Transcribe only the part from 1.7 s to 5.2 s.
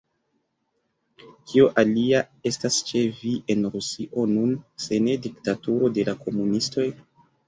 alia estas ĉe vi en Rusio nun, se ne